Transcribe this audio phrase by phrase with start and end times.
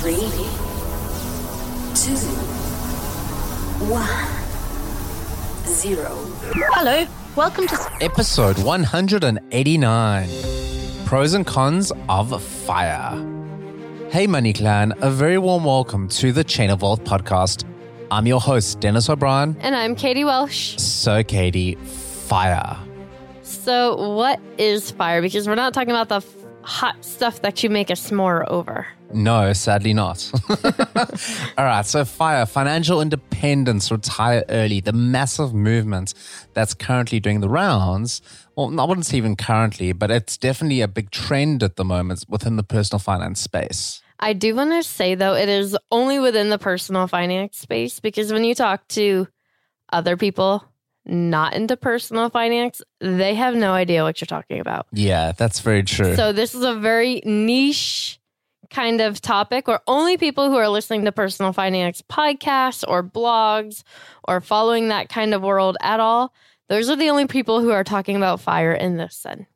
[0.00, 0.14] Three,
[1.94, 2.16] two,
[3.92, 4.08] one,
[5.66, 6.08] zero.
[6.72, 7.78] Hello, welcome to.
[8.00, 10.28] Episode 189
[11.04, 13.10] Pros and Cons of Fire.
[14.10, 17.64] Hey, Money Clan, a very warm welcome to the Chain of Wealth podcast.
[18.10, 19.54] I'm your host, Dennis O'Brien.
[19.60, 20.78] And I'm Katie Welsh.
[20.78, 22.74] So, Katie, fire.
[23.42, 25.20] So, what is fire?
[25.20, 28.86] Because we're not talking about the f- hot stuff that you make a s'more over.
[29.12, 30.30] No, sadly not.
[31.58, 36.14] All right, so fire, financial independence, retire early, the massive movement
[36.54, 38.22] that's currently doing the rounds.
[38.56, 42.24] Well, I wouldn't say even currently, but it's definitely a big trend at the moment
[42.28, 44.02] within the personal finance space.
[44.20, 48.32] I do want to say, though, it is only within the personal finance space because
[48.32, 49.26] when you talk to
[49.92, 50.64] other people
[51.06, 54.86] not into personal finance, they have no idea what you're talking about.
[54.92, 56.14] Yeah, that's very true.
[56.14, 58.19] So, this is a very niche
[58.70, 63.82] kind of topic where only people who are listening to personal finance podcasts or blogs
[64.26, 66.32] or following that kind of world at all,
[66.68, 69.46] those are the only people who are talking about fire in this sense.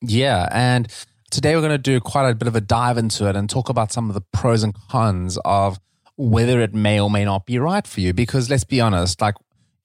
[0.00, 0.88] Yeah, and
[1.30, 3.68] today we're going to do quite a bit of a dive into it and talk
[3.68, 5.78] about some of the pros and cons of
[6.16, 8.12] whether it may or may not be right for you.
[8.12, 9.34] Because let's be honest, like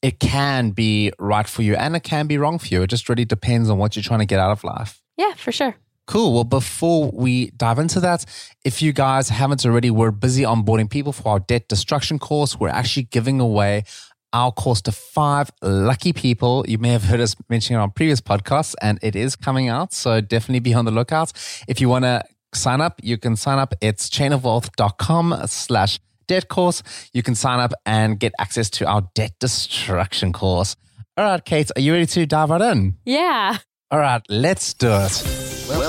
[0.02, 2.84] it can be right for you and it can be wrong for you.
[2.84, 5.02] It just really depends on what you're trying to get out of life.
[5.18, 5.76] Yeah, for sure.
[6.08, 6.34] Cool.
[6.34, 8.26] Well, before we dive into that,
[8.64, 12.60] if you guys haven't already, we're busy onboarding people for our debt destruction course.
[12.60, 13.86] We're actually giving away
[14.32, 16.64] our course to five lucky people.
[16.68, 19.94] You may have heard us mentioning it on previous podcasts, and it is coming out.
[19.94, 21.32] So definitely be on the lookout.
[21.68, 22.24] If you want to
[22.54, 23.74] sign up, you can sign up.
[23.82, 26.84] It's chainofwealth.com slash debt course.
[27.14, 30.76] You can sign up and get access to our debt destruction course.
[31.18, 32.96] All right, Kate, are you ready to dive right in?
[33.06, 33.58] Yeah.
[33.90, 35.45] All right, let's do it.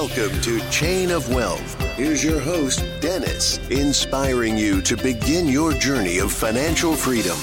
[0.06, 1.82] Welcome to Chain of Wealth.
[1.96, 7.36] Here's your host, Dennis, inspiring you to begin your journey of financial freedom.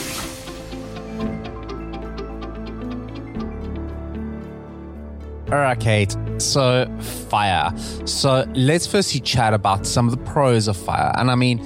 [5.51, 6.15] All right, Kate.
[6.37, 6.89] So,
[7.27, 7.73] fire.
[8.05, 11.11] So, let's firstly chat about some of the pros of fire.
[11.17, 11.61] And I mean,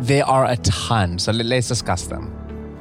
[0.00, 1.18] there are a ton.
[1.18, 2.30] So, let- let's discuss them.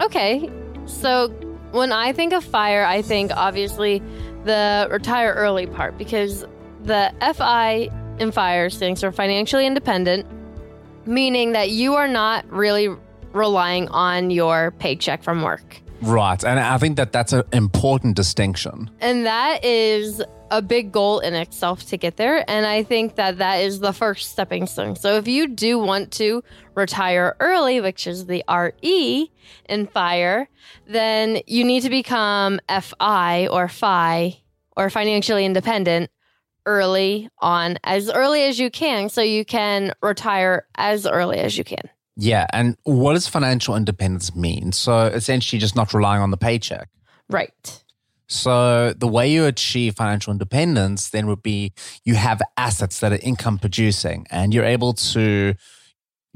[0.01, 0.51] Okay.
[0.88, 1.29] So
[1.71, 4.03] when I think of fire, I think obviously
[4.44, 6.45] the retire early part because
[6.85, 10.25] the FI in fire stands for financially independent,
[11.06, 12.90] meaning that you are not really
[13.34, 15.81] relying on your paycheck from work.
[16.01, 16.44] Right.
[16.44, 18.90] And I think that that's an important distinction.
[19.00, 22.50] And that is a big goal in itself to get there.
[22.50, 24.95] And I think that that is the first stepping stone.
[24.95, 26.44] So if you do want to
[26.75, 29.31] retire early, which is the RE
[29.68, 30.48] in fire,
[30.88, 34.38] then you need to become FI or FI
[34.77, 36.12] or financially independent
[36.65, 41.63] early on, as early as you can, so you can retire as early as you
[41.63, 41.89] can.
[42.17, 42.45] Yeah.
[42.53, 44.71] And what does financial independence mean?
[44.71, 46.89] So, essentially, just not relying on the paycheck.
[47.29, 47.83] Right.
[48.27, 51.73] So the way you achieve financial independence then would be
[52.03, 55.53] you have assets that are income producing and you're able to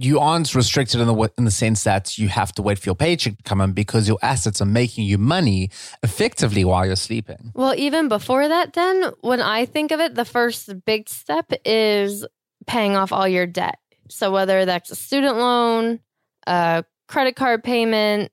[0.02, 2.96] you aren't restricted in the in the sense that you have to wait for your
[2.96, 5.70] paycheck to come in because your assets are making you money
[6.04, 7.52] effectively while you're sleeping.
[7.54, 12.26] Well, even before that, then, when I think of it, the first big step is
[12.66, 13.78] paying off all your debt.
[14.08, 16.00] So whether that's a student loan,
[16.48, 18.32] a credit card payment,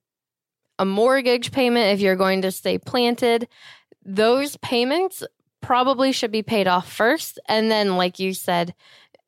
[0.78, 3.48] a mortgage payment if you're going to stay planted,
[4.04, 5.24] those payments
[5.60, 7.40] probably should be paid off first.
[7.48, 8.72] And then, like you said,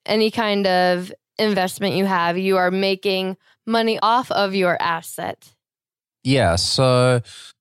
[0.06, 3.36] any kind of investment you have, you are making
[3.66, 5.52] money off of your asset.
[6.24, 6.56] Yeah.
[6.56, 7.20] So,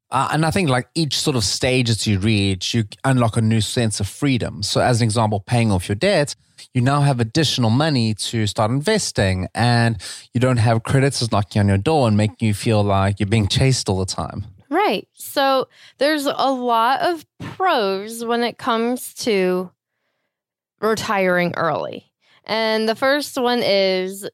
[0.10, 3.42] uh, and I think like each sort of stage that you reach, you unlock a
[3.42, 4.64] new sense of freedom.
[4.64, 6.36] So, as an example, paying off your debt,
[6.74, 10.02] you now have additional money to start investing, and
[10.34, 13.48] you don't have creditors knocking on your door and making you feel like you're being
[13.48, 14.46] chased all the time.
[14.70, 15.08] Right.
[15.14, 19.72] So, there's a lot of pros when it comes to
[20.80, 22.12] retiring early.
[22.48, 24.28] And the first one is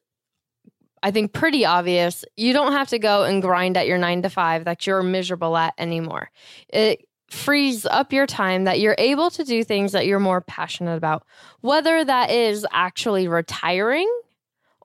[1.04, 2.24] I think pretty obvious.
[2.34, 5.54] You don't have to go and grind at your nine to five that you're miserable
[5.54, 6.30] at anymore.
[6.70, 10.96] It frees up your time that you're able to do things that you're more passionate
[10.96, 11.26] about,
[11.60, 14.10] whether that is actually retiring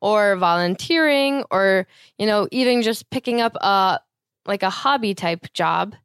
[0.01, 1.87] or volunteering or,
[2.17, 4.01] you know, even just picking up a
[4.45, 5.95] like a hobby type job.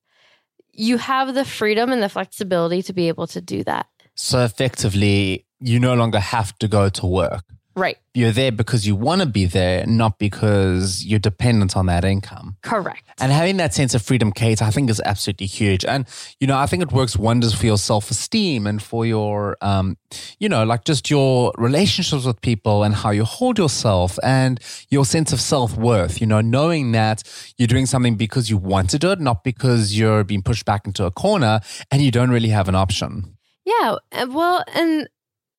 [0.72, 3.86] You have the freedom and the flexibility to be able to do that.
[4.14, 7.44] So effectively, you no longer have to go to work.
[7.76, 7.98] Right.
[8.12, 12.56] You're there because you want to be there, not because you're dependent on that income.
[12.62, 13.02] Correct.
[13.18, 15.84] And having that sense of freedom, Kate, I think is absolutely huge.
[15.84, 16.06] And,
[16.38, 19.96] you know, I think it works wonders for your self esteem and for your, um,
[20.38, 25.04] you know, like just your relationships with people and how you hold yourself and your
[25.04, 27.24] sense of self worth, you know, knowing that
[27.58, 30.86] you're doing something because you want to do it, not because you're being pushed back
[30.86, 33.36] into a corner and you don't really have an option.
[33.64, 33.96] Yeah.
[34.28, 35.08] Well, and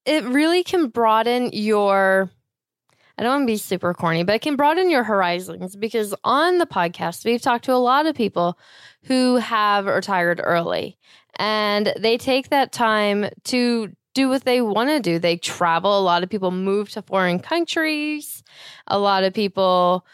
[0.06, 2.30] it really can broaden your
[3.18, 6.58] I don't want to be super corny, but it can broaden your horizons because on
[6.58, 8.60] the podcast, we've talked to a lot of people
[9.04, 10.98] who have retired early
[11.38, 15.18] and they take that time to do what they want to do.
[15.18, 15.98] They travel.
[15.98, 18.44] A lot of people move to foreign countries.
[18.88, 20.06] A lot of people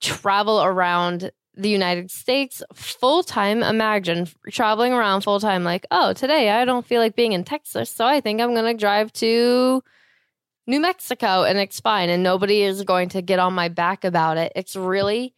[0.00, 1.30] travel around
[1.60, 3.62] the United States full time.
[3.62, 7.90] Imagine traveling around full time, like, oh, today I don't feel like being in Texas,
[7.90, 9.82] so I think I'm going to drive to
[10.66, 12.08] New Mexico and it's fine.
[12.08, 14.52] And nobody is going to get on my back about it.
[14.54, 15.34] It's really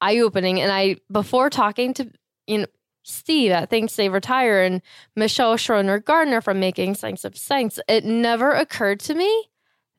[0.00, 0.60] eye opening.
[0.60, 2.10] And I, before talking to,
[2.46, 2.66] you know,
[3.04, 4.80] Steve at Thinks Save Retire and
[5.16, 9.50] Michelle Schroeder Gardner from Making Sense of Cents, it never occurred to me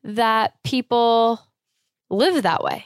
[0.04, 1.40] that people
[2.08, 2.84] live that way.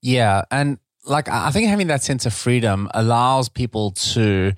[0.00, 0.42] Yeah.
[0.50, 4.52] And like I think having that sense of freedom allows people to,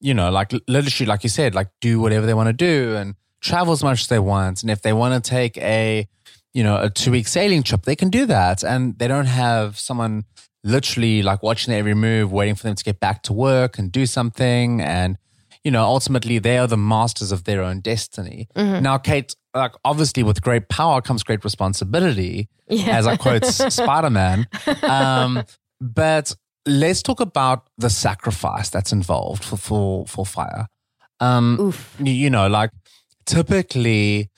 [0.00, 3.14] you know, like literally, like you said, like do whatever they want to do and
[3.40, 4.62] travel as much as they want.
[4.62, 6.06] And if they want to take a,
[6.52, 8.62] you know, a two week sailing trip, they can do that.
[8.62, 10.24] And they don't have someone
[10.64, 13.90] literally like watching their every move, waiting for them to get back to work and
[13.90, 14.80] do something.
[14.80, 15.16] And,
[15.64, 18.48] you know, ultimately they are the masters of their own destiny.
[18.54, 18.82] Mm-hmm.
[18.82, 22.98] Now, Kate, like obviously with great power comes great responsibility, yeah.
[22.98, 24.46] as I quote Spider Man.
[24.82, 25.44] Um,
[25.80, 26.34] but
[26.66, 30.66] let's talk about the sacrifice that's involved for for, for fire.
[31.20, 32.70] Um, you, you know, like
[33.26, 34.30] typically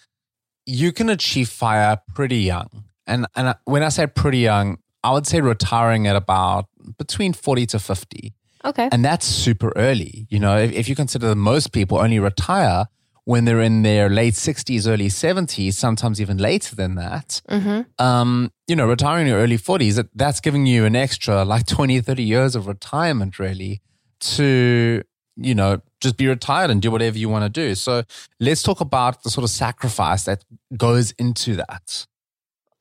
[0.66, 5.26] you can achieve fire pretty young, and and when I say pretty young, I would
[5.26, 6.66] say retiring at about
[6.98, 8.34] between forty to fifty.
[8.64, 10.26] Okay, and that's super early.
[10.30, 12.86] You know, if, if you consider that most people only retire
[13.24, 17.82] when they're in their late 60s, early 70s, sometimes even later than that, mm-hmm.
[18.04, 21.66] um, you know, retiring in your early 40s, that, that's giving you an extra like
[21.66, 23.80] 20, 30 years of retirement, really,
[24.20, 25.02] to,
[25.36, 27.74] you know, just be retired and do whatever you want to do.
[27.74, 28.02] So
[28.38, 30.44] let's talk about the sort of sacrifice that
[30.76, 32.06] goes into that.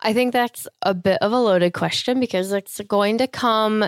[0.01, 3.85] I think that's a bit of a loaded question because it's going to come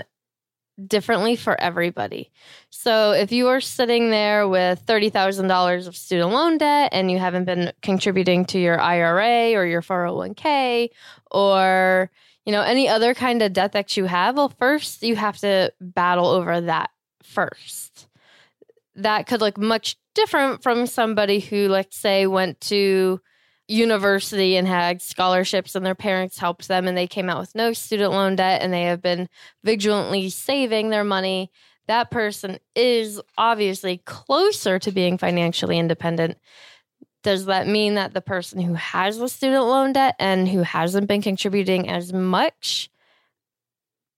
[0.88, 2.32] differently for everybody.
[2.70, 7.46] So if you are sitting there with $30,000 of student loan debt and you haven't
[7.46, 10.90] been contributing to your IRA or your 401k
[11.30, 12.10] or
[12.46, 15.72] you know any other kind of debt that you have, well first you have to
[15.80, 16.90] battle over that
[17.24, 18.08] first.
[18.96, 23.22] That could look much different from somebody who let's say went to
[23.68, 27.74] university and had scholarships and their parents helped them and they came out with no
[27.74, 29.30] student loan debt and they have been
[29.64, 31.52] vigilantly saving their money.
[31.88, 36.38] That person is obviously closer to being financially independent.
[37.24, 41.08] Does that mean that the person who has the student loan debt and who hasn't
[41.08, 42.90] been contributing as much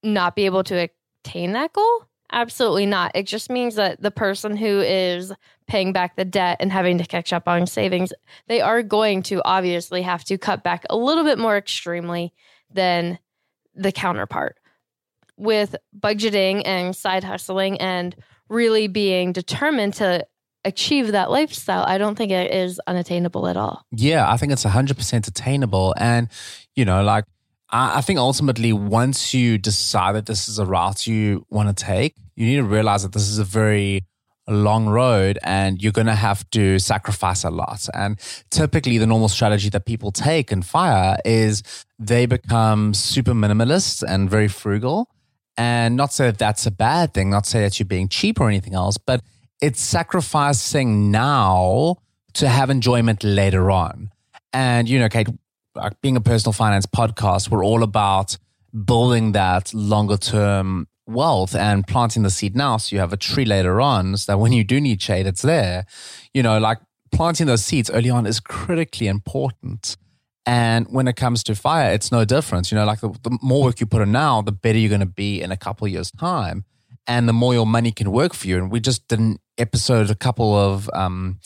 [0.02, 0.88] not be able to
[1.24, 3.12] attain that goal Absolutely not.
[3.14, 5.32] It just means that the person who is
[5.66, 8.12] paying back the debt and having to catch up on savings,
[8.48, 12.32] they are going to obviously have to cut back a little bit more extremely
[12.72, 13.18] than
[13.74, 14.56] the counterpart.
[15.36, 18.14] With budgeting and side hustling and
[18.48, 20.26] really being determined to
[20.64, 23.84] achieve that lifestyle, I don't think it is unattainable at all.
[23.90, 25.94] Yeah, I think it's 100% attainable.
[25.98, 26.28] And,
[26.74, 27.24] You know, like
[27.76, 32.14] I, think ultimately once you decide that this is a route you want to take,
[32.36, 34.04] you need to realize that this is a very
[34.46, 37.88] long road and you're going to have to sacrifice a lot.
[37.92, 41.64] And typically, the normal strategy that people take in fire is
[41.98, 45.08] they become super minimalist and very frugal.
[45.56, 48.48] And not say that that's a bad thing, not say that you're being cheap or
[48.48, 49.20] anything else, but
[49.60, 51.96] it's sacrificing now
[52.34, 54.10] to have enjoyment later on.
[54.52, 55.28] And, you know, Kate,
[56.00, 58.38] being a personal finance podcast, we're all about
[58.84, 63.44] building that longer term wealth and planting the seed now so you have a tree
[63.44, 65.86] later on so that when you do need shade, it's there.
[66.32, 66.78] You know, like
[67.12, 69.96] planting those seeds early on is critically important.
[70.46, 72.70] And when it comes to fire, it's no different.
[72.70, 75.00] You know, like the, the more work you put in now, the better you're going
[75.00, 76.64] to be in a couple years' time.
[77.06, 78.56] And the more your money can work for you.
[78.56, 81.38] And we just did an episode a couple of um,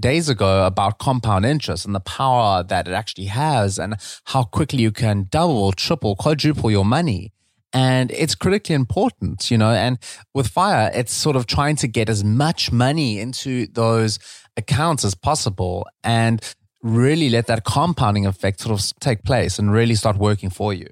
[0.00, 4.82] days ago about compound interest and the power that it actually has and how quickly
[4.82, 7.32] you can double, triple, quadruple your money.
[7.72, 9.98] And it's critically important, you know, and
[10.34, 14.18] with fire, it's sort of trying to get as much money into those
[14.56, 16.42] accounts as possible and
[16.82, 20.88] really let that compounding effect sort of take place and really start working for you.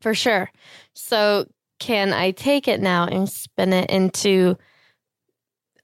[0.00, 0.50] For sure.
[0.94, 1.46] So,
[1.78, 4.56] can I take it now and spin it into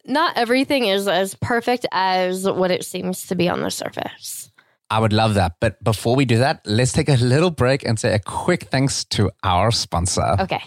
[0.09, 4.51] not everything is as perfect as what it seems to be on the surface.
[4.89, 5.57] I would love that.
[5.61, 9.05] But before we do that, let's take a little break and say a quick thanks
[9.07, 10.37] to our sponsor.
[10.41, 10.63] Okay.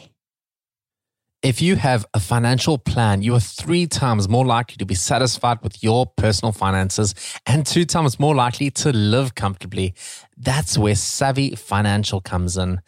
[1.41, 5.60] If you have a financial plan, you are three times more likely to be satisfied
[5.63, 7.15] with your personal finances
[7.46, 9.93] and two times more likely to live comfortably.
[10.36, 12.81] That's where Savvy Financial comes in.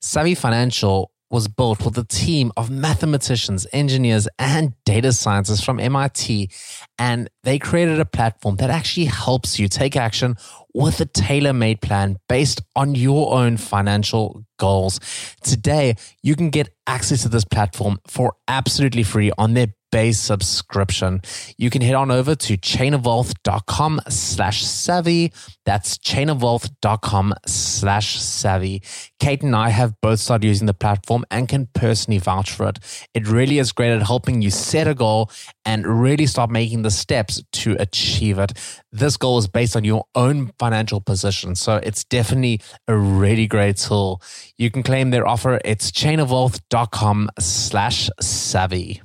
[0.00, 6.50] Savvy Financial was built with a team of mathematicians, engineers, and data scientists from MIT.
[6.98, 10.36] And they created a platform that actually helps you take action
[10.72, 15.00] with a tailor made plan based on your own financial goals.
[15.42, 21.22] Today, you can get access to this platform for absolutely free on their base subscription.
[21.56, 25.32] You can head on over to chainofwealth.com slash savvy.
[25.64, 28.82] That's chainofwealth.com slash savvy.
[29.18, 32.78] Kate and I have both started using the platform and can personally vouch for it.
[33.14, 35.30] It really is great at helping you set a goal
[35.64, 38.52] and really start making the steps to achieve it.
[38.92, 41.54] This goal is based on your own financial position.
[41.54, 44.20] So it's definitely a really great tool.
[44.58, 45.60] You can claim their offer.
[45.64, 49.02] It's chainofwealth.com slash savvy.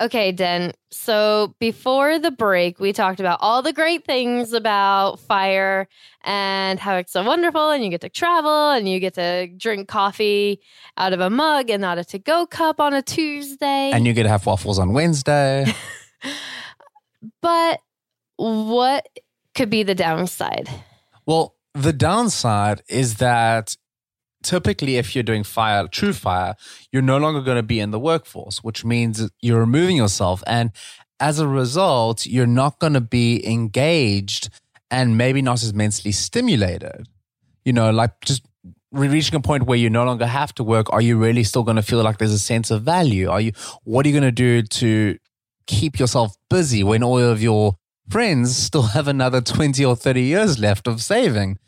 [0.00, 0.72] Okay, Den.
[0.92, 5.88] So before the break, we talked about all the great things about fire
[6.22, 9.88] and how it's so wonderful, and you get to travel and you get to drink
[9.88, 10.60] coffee
[10.96, 13.90] out of a mug and not a to go cup on a Tuesday.
[13.92, 15.66] And you get to have waffles on Wednesday.
[17.42, 17.80] but
[18.36, 19.08] what
[19.56, 20.70] could be the downside?
[21.26, 23.76] Well, the downside is that
[24.42, 26.12] typically if you're doing fire true.
[26.12, 26.54] fire
[26.92, 30.42] you're no longer going to be in the workforce which means you're removing yourself.
[30.46, 30.70] And
[31.20, 34.50] as a result you're not going to be engaged
[34.90, 37.08] and maybe not as mentally stimulated.
[37.64, 38.42] You know like just
[38.92, 41.76] reaching a point where you no longer have to work are you really still going
[41.76, 43.28] to feel like there's a sense of value?
[43.28, 43.52] Are you
[43.84, 45.18] what are you going to do to
[45.66, 47.76] keep yourself busy when all of your
[48.08, 51.58] friends still have another 20 or 30 years left of saving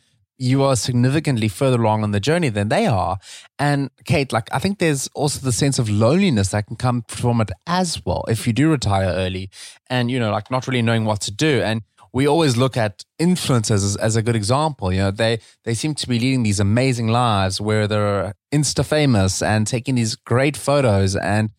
[0.40, 3.18] you are significantly further along on the journey than they are.
[3.58, 7.42] And Kate, like, I think there's also the sense of loneliness that can come from
[7.42, 9.50] it as well if you do retire early
[9.90, 11.60] and, you know, like not really knowing what to do.
[11.60, 11.82] And
[12.14, 14.90] we always look at influencers as, as a good example.
[14.90, 19.42] You know, they, they seem to be leading these amazing lives where they're insta famous
[19.42, 21.50] and taking these great photos and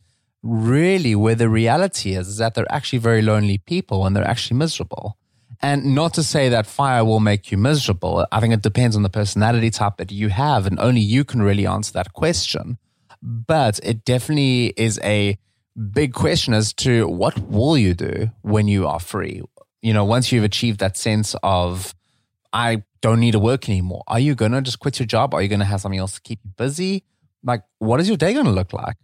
[0.41, 4.57] really where the reality is, is that they're actually very lonely people and they're actually
[4.57, 5.17] miserable.
[5.63, 8.25] And not to say that fire will make you miserable.
[8.31, 11.41] I think it depends on the personality type that you have, and only you can
[11.41, 12.79] really answer that question.
[13.21, 15.37] But it definitely is a
[15.93, 19.43] big question as to what will you do when you are free?
[19.81, 21.93] You know, once you've achieved that sense of,
[22.51, 25.33] I don't need to work anymore, are you going to just quit your job?
[25.33, 27.03] Are you going to have something else to keep you busy?
[27.43, 28.97] Like, what is your day going to look like?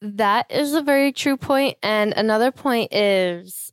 [0.00, 1.78] That is a very true point.
[1.82, 3.72] And another point is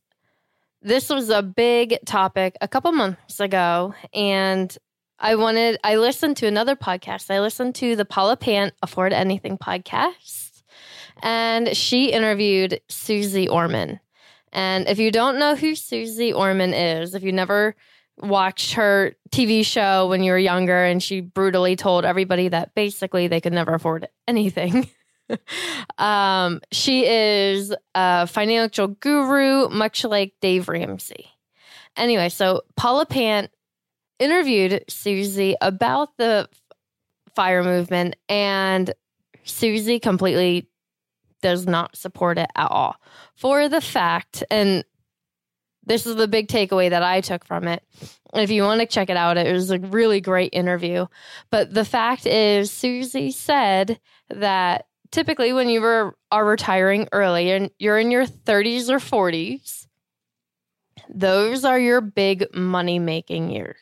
[0.81, 4.75] this was a big topic a couple months ago and
[5.19, 7.29] I wanted I listened to another podcast.
[7.29, 10.63] I listened to the Paula Pant Afford Anything podcast
[11.21, 13.99] and she interviewed Suze Orman.
[14.51, 17.75] And if you don't know who Suze Orman is, if you never
[18.17, 23.27] watched her TV show when you were younger and she brutally told everybody that basically
[23.27, 24.89] they could never afford anything.
[25.97, 31.27] um, she is a financial guru, much like Dave Ramsey.
[31.97, 33.51] Anyway, so Paula Pant
[34.19, 36.47] interviewed Suze about the
[37.35, 38.93] fire movement, and
[39.43, 40.69] Suze completely
[41.41, 42.95] does not support it at all.
[43.35, 44.85] For the fact, and
[45.85, 47.83] this is the big takeaway that I took from it.
[48.33, 51.07] If you want to check it out, it was a really great interview.
[51.49, 57.69] But the fact is, Suze said that typically when you were, are retiring early and
[57.79, 59.87] you're in your 30s or 40s,
[61.09, 63.77] those are your big money making years.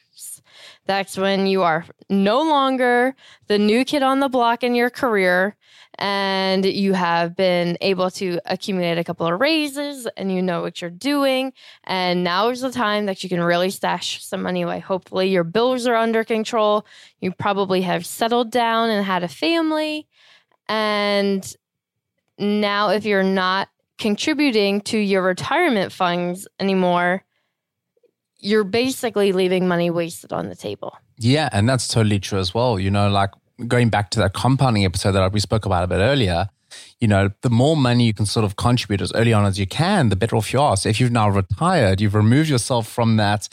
[0.86, 3.16] That's when you are no longer
[3.48, 5.56] the new kid on the block in your career
[6.00, 10.82] and you have been able to accumulate a couple of raises and you know what
[10.82, 11.52] you're doing.
[11.84, 14.80] And now is the time that you can really stash some money away.
[14.80, 16.86] Hopefully, your bills are under control.
[17.20, 20.08] You probably have settled down and had a family.
[20.70, 21.56] And
[22.38, 27.24] now, if you're not contributing to your retirement funds anymore,
[28.38, 30.96] you're basically leaving money wasted on the table.
[31.18, 32.80] Yeah, and that's totally true as well.
[32.80, 33.32] You know, like
[33.68, 36.48] going back to that compounding episode that we spoke about a bit earlier,
[37.00, 39.68] you know, the more money you can sort of contribute as early on as you
[39.68, 40.78] can, the better off you are.
[40.78, 43.50] So if you've now retired, you've removed yourself from that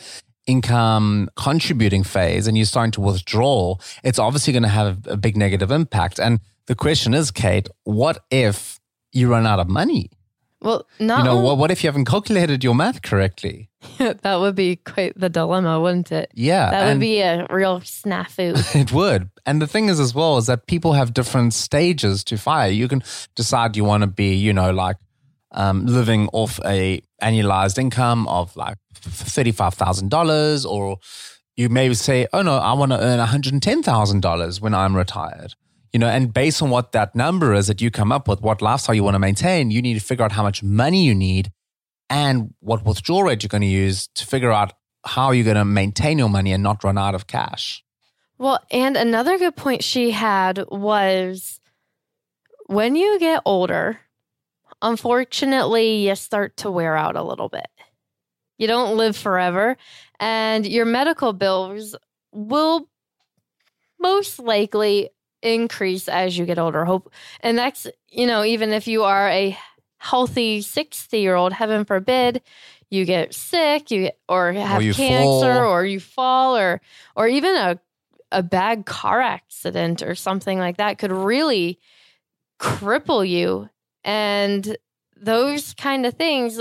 [0.46, 5.36] income contributing phase and you're starting to withdraw, it's obviously going to have a big
[5.36, 6.20] negative impact.
[6.20, 8.80] And the question is, Kate, what if
[9.12, 10.10] you run out of money?
[10.60, 13.68] Well, not You know, what, what if you haven't calculated your math correctly?
[13.98, 16.30] that would be quite the dilemma, wouldn't it?
[16.34, 16.70] Yeah.
[16.70, 18.74] That would be a real snafu.
[18.74, 19.30] It would.
[19.44, 22.70] And the thing is, as well, is that people have different stages to fire.
[22.70, 23.02] You can
[23.34, 24.96] decide you want to be, you know, like
[25.52, 30.98] um, living off a annualized income of like $35,000 or
[31.56, 35.54] you may say, oh no, I want to earn $110,000 when I'm retired.
[35.96, 38.60] You know, and based on what that number is that you come up with, what
[38.60, 41.50] lifestyle you want to maintain, you need to figure out how much money you need
[42.10, 44.74] and what withdrawal rate you're going to use to figure out
[45.06, 47.82] how you're going to maintain your money and not run out of cash.
[48.36, 51.60] Well, and another good point she had was
[52.66, 53.98] when you get older,
[54.82, 57.68] unfortunately, you start to wear out a little bit.
[58.58, 59.78] You don't live forever,
[60.20, 61.96] and your medical bills
[62.32, 62.86] will
[63.98, 65.08] most likely
[65.46, 66.84] increase as you get older.
[66.84, 69.56] Hope, and that's you know even if you are a
[69.98, 72.42] healthy sixty year old, heaven forbid,
[72.90, 75.70] you get sick, you get or have you cancer, fall.
[75.70, 76.80] or you fall, or
[77.14, 77.78] or even a
[78.32, 81.78] a bad car accident or something like that could really
[82.60, 83.68] cripple you.
[84.04, 84.76] And
[85.16, 86.60] those kind of things,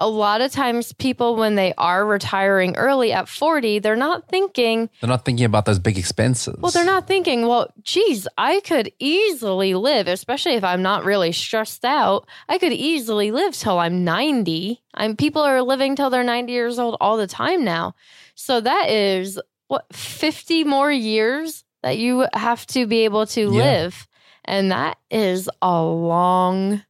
[0.00, 4.88] a lot of times people, when they are retiring early at 40, they're not thinking,
[5.00, 6.56] They're not thinking about those big expenses.
[6.58, 11.32] well, they're not thinking, well, geez, I could easily live, especially if I'm not really
[11.32, 12.26] stressed out.
[12.48, 14.80] I could easily live till I'm 90.
[14.94, 17.94] I'm people are living till they're 90 years old all the time now.
[18.34, 23.48] So that is what 50 more years that you have to be able to Yeah.
[23.62, 24.06] live.
[24.44, 26.82] And that is a long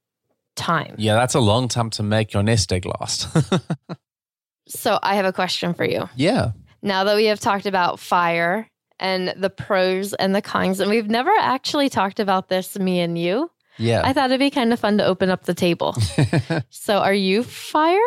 [0.61, 0.95] time.
[0.99, 3.27] Yeah, that's a long time to make your nest egg last.
[4.69, 6.09] So I have a question for you.
[6.15, 6.53] yeah.
[6.81, 8.69] now that we have talked about fire
[9.01, 13.19] and the pros and the cons, and we've never actually talked about this, me and
[13.19, 14.03] you, Yeah.
[14.05, 15.97] I thought it'd be kind of fun to open up the table.
[16.71, 17.99] so, are you fire?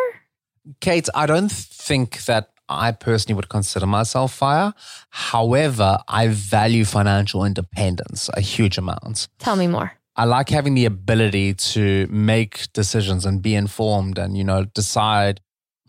[0.80, 4.74] Kate, I don't think that I personally would consider myself fire.
[5.10, 9.28] However, I value financial independence a huge amount.
[9.40, 9.92] Tell me more.
[10.16, 15.42] I like having the ability to make decisions and be informed and, you know, decide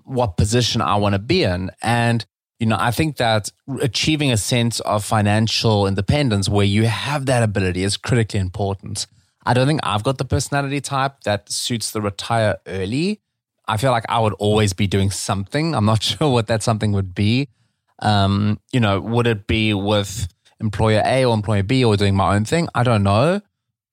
[0.04, 1.70] what position I want to be in.
[1.82, 2.24] And,
[2.58, 7.42] you know, I think that achieving a sense of financial independence where you have that
[7.42, 9.06] ability is critically important.
[9.44, 13.20] I don't think I've got the personality type that suits the retire early.
[13.66, 15.74] I feel like I would always be doing something.
[15.74, 17.48] I'm not sure what that something would be.
[17.98, 20.28] Um, you know, would it be with
[20.60, 22.68] employer A or employer B or doing my own thing?
[22.74, 23.42] I don't know.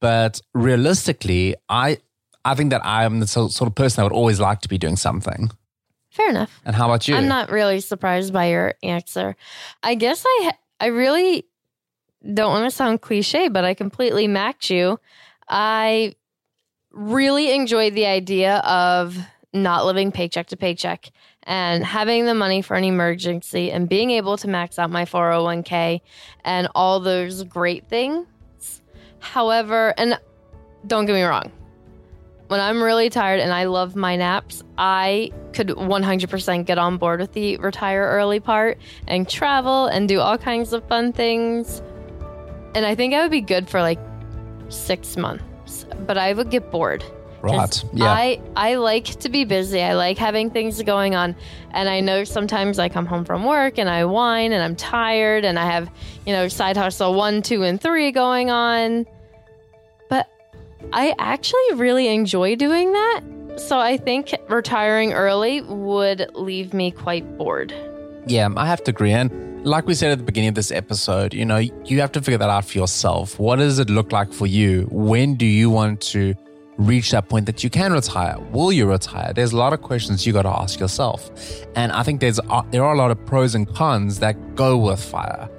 [0.02, 2.00] But realistically, I
[2.44, 4.78] I think that I am the sort of person that would always like to be
[4.78, 5.52] doing something.
[6.10, 6.60] Fair enough.
[6.66, 7.16] And how about you?
[7.16, 9.38] I'm not really surprised by your answer.
[9.82, 11.46] I guess I I really
[12.34, 15.00] don't want to sound cliche, but I completely match you.
[15.48, 16.16] I
[16.92, 19.18] really enjoy the idea of
[19.54, 21.12] not living paycheck to paycheck
[21.44, 26.02] and having the money for an emergency and being able to max out my 401k
[26.46, 28.28] and all those great things.
[29.22, 30.20] However, and
[30.86, 31.52] don't get me wrong,
[32.48, 37.22] when I'm really tired and I love my naps, I could 100% get on board
[37.22, 41.82] with the retire early part and travel and do all kinds of fun things.
[42.76, 44.00] And I think I would be good for like
[44.68, 47.06] six months, but I would get bored.
[47.42, 47.84] Right.
[47.94, 48.06] Yeah.
[48.06, 49.82] I I like to be busy.
[49.82, 51.36] I like having things going on,
[51.72, 55.44] and I know sometimes I come home from work and I whine and I'm tired
[55.44, 55.90] and I have
[56.26, 59.08] you know side hustle one, two, and three going on,
[60.10, 60.30] but
[60.94, 63.22] I actually really enjoy doing that.
[63.58, 67.74] So I think retiring early would leave me quite bored.
[68.28, 69.12] Yeah, I have to agree.
[69.12, 72.22] And like we said at the beginning of this episode, you know, you have to
[72.22, 73.40] figure that out for yourself.
[73.40, 74.88] What does it look like for you?
[74.92, 76.36] When do you want to
[76.86, 78.38] reach that point that you can retire?
[78.52, 79.34] Will you retire?
[79.34, 81.32] There's a lot of questions you got to ask yourself.
[81.76, 84.78] And I think there's uh, there are a lot of pros and cons that go
[84.78, 85.50] with fire.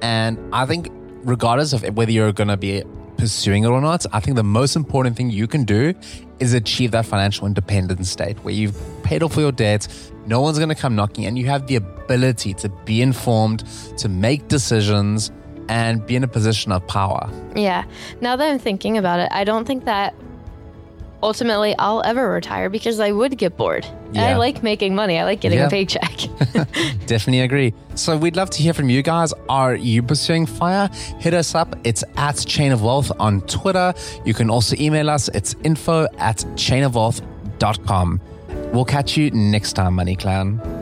[0.00, 0.88] And I think
[1.24, 2.82] regardless of whether you're going to be
[3.16, 5.94] pursuing it or not, I think the most important thing you can do
[6.40, 10.70] is achieve that financial independence state where you've paid off your debts, no one's going
[10.70, 13.64] to come knocking, and you have the ability to be informed,
[13.98, 15.30] to make decisions,
[15.68, 17.30] and be in a position of power.
[17.54, 17.84] Yeah.
[18.20, 20.14] Now that I'm thinking about it, I don't think that
[21.22, 23.86] ultimately I'll ever retire because I would get bored.
[24.08, 25.18] And I like making money.
[25.18, 25.66] I like getting Yeah.
[25.66, 26.16] a paycheck.
[27.06, 27.72] Definitely agree.
[27.94, 29.32] So we'd love to hear from you guys.
[29.48, 30.88] Are you pursuing fire?
[31.18, 31.76] Hit us up.
[31.84, 33.94] It's at Chain of Wealth on Twitter.
[34.24, 35.28] You can also email us.
[35.28, 38.20] It's info at chainofwealth.com.
[38.72, 40.81] We'll catch you next time, Money Clan.